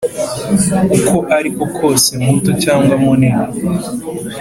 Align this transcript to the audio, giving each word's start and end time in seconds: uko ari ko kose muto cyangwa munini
uko 0.95 1.15
ari 1.37 1.49
ko 1.55 1.63
kose 1.77 2.09
muto 2.25 2.51
cyangwa 2.63 2.93
munini 3.03 3.41